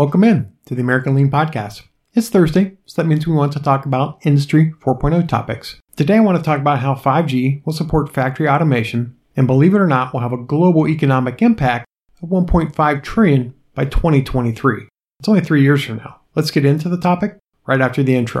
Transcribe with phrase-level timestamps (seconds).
[0.00, 1.82] Welcome in to the American Lean Podcast.
[2.14, 5.78] It's Thursday, so that means we want to talk about Industry 4.0 topics.
[5.94, 9.78] Today I want to talk about how 5G will support factory automation and believe it
[9.78, 11.84] or not will have a global economic impact
[12.22, 14.88] of 1.5 trillion by 2023.
[15.18, 16.20] It's only 3 years from now.
[16.34, 17.36] Let's get into the topic
[17.66, 18.40] right after the intro.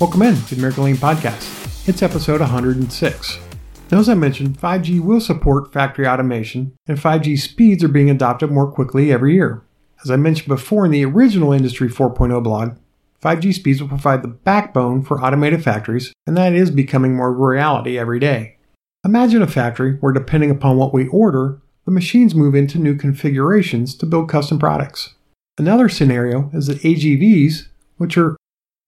[0.00, 1.86] Welcome in to the American Lean Podcast.
[1.86, 3.38] It's episode 106.
[3.92, 8.50] Now, as I mentioned, 5G will support factory automation, and 5G speeds are being adopted
[8.50, 9.62] more quickly every year.
[10.02, 12.78] As I mentioned before in the original Industry 4.0 blog,
[13.22, 17.98] 5G speeds will provide the backbone for automated factories, and that is becoming more reality
[17.98, 18.56] every day.
[19.04, 23.94] Imagine a factory where, depending upon what we order, the machines move into new configurations
[23.96, 25.12] to build custom products.
[25.58, 27.66] Another scenario is that AGVs,
[27.98, 28.38] which are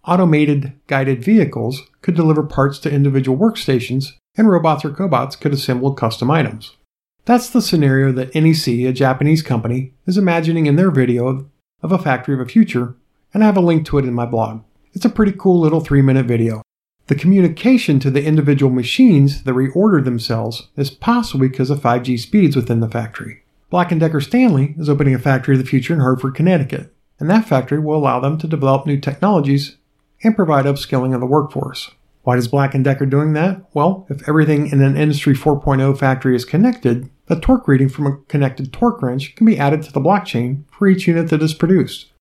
[0.05, 5.95] automated guided vehicles could deliver parts to individual workstations, and robots or cobots could assemble
[5.95, 6.77] custom items.
[7.25, 11.49] That's the scenario that NEC, a Japanese company, is imagining in their video
[11.83, 12.97] of a factory of a future,
[13.33, 14.63] and I have a link to it in my blog.
[14.93, 16.63] It's a pretty cool little three minute video.
[17.07, 22.57] The communication to the individual machines that reorder themselves is possible because of 5G speeds
[22.57, 23.43] within the factory.
[23.71, 27.29] Black & Decker Stanley is opening a factory of the future in Hartford, Connecticut, and
[27.31, 29.77] that factory will allow them to develop new technologies
[30.23, 31.91] and provide upskilling of the workforce.
[32.23, 33.65] Why is Black & Decker doing that?
[33.75, 38.17] Well, if everything in an Industry 4.0 factory is connected, the torque reading from a
[38.29, 42.13] connected torque wrench can be added to the blockchain for each unit that is produced.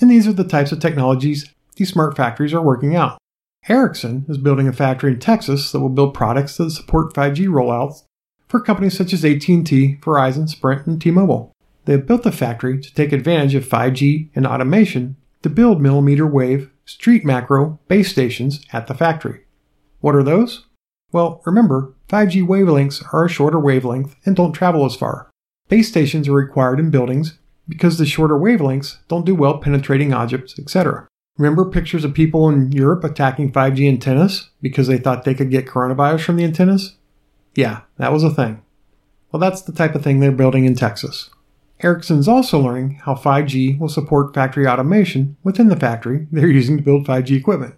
[0.00, 3.18] And these are the types of technologies these smart factories are working out.
[3.68, 8.04] Ericsson is building a factory in Texas that will build products that support 5G rollouts
[8.48, 11.52] for companies such as AT&T, Verizon, Sprint, and T-Mobile.
[11.84, 16.26] They have built the factory to take advantage of 5G and automation to build millimeter
[16.26, 19.42] wave street macro base stations at the factory.
[20.00, 20.66] What are those?
[21.12, 25.30] Well, remember, 5G wavelengths are a shorter wavelength and don't travel as far.
[25.68, 27.38] Base stations are required in buildings
[27.68, 31.06] because the shorter wavelengths don't do well penetrating objects, etc.
[31.38, 35.66] Remember pictures of people in Europe attacking 5G antennas because they thought they could get
[35.66, 36.96] coronavirus from the antennas?
[37.54, 38.62] Yeah, that was a thing.
[39.30, 41.30] Well, that's the type of thing they're building in Texas.
[41.82, 46.82] Ericsson's also learning how 5G will support factory automation within the factory they're using to
[46.82, 47.74] build 5G equipment.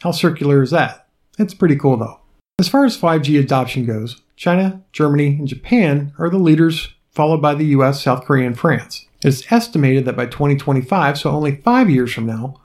[0.00, 1.08] How circular is that?
[1.38, 2.20] It's pretty cool though.
[2.60, 7.54] As far as 5G adoption goes, China, Germany, and Japan are the leaders, followed by
[7.54, 9.06] the US, South Korea, and France.
[9.24, 12.60] It is estimated that by 2025, so only five years from now,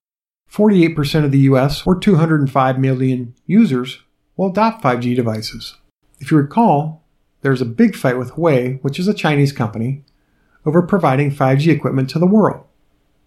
[0.51, 4.03] 48% of the US, or 205 million users,
[4.37, 5.75] will adopt 5G devices.
[6.19, 7.03] If you recall,
[7.41, 10.03] there's a big fight with Huawei, which is a Chinese company,
[10.65, 12.65] over providing 5G equipment to the world.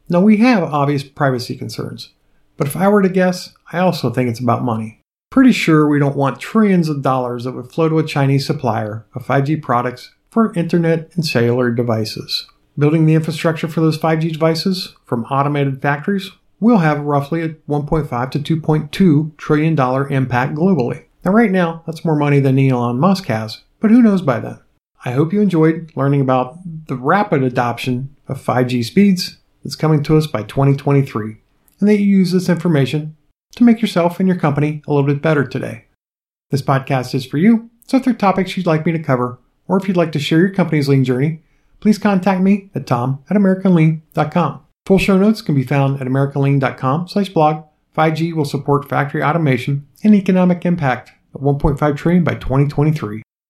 [0.09, 2.11] Now, we have obvious privacy concerns,
[2.57, 5.01] but if I were to guess, I also think it's about money.
[5.31, 9.07] Pretty sure we don't want trillions of dollars that would flow to a Chinese supplier
[9.15, 12.47] of 5G products for internet and cellular devices.
[12.79, 16.31] Building the infrastructure for those 5G devices from automated factories
[16.61, 21.05] will have roughly a 1.5 to 2.2 trillion dollar impact globally.
[21.25, 24.59] Now right now, that's more money than Elon Musk has, but who knows by then?
[25.07, 26.59] I hope you enjoyed learning about
[26.89, 31.37] the rapid adoption of 5G speeds that's coming to us by 2023,
[31.79, 33.17] and that you use this information
[33.55, 35.85] to make yourself and your company a little bit better today.
[36.51, 39.39] This podcast is for you, so if there are topics you'd like me to cover,
[39.69, 41.41] or if you'd like to share your company's lean journey,
[41.79, 44.61] please contact me at tom at americanlean.com.
[44.87, 47.65] Full show notes can be found at americanlean.com slash blog.
[47.97, 53.23] 5G will support factory automation and economic impact of 1.5 trillion by 2023.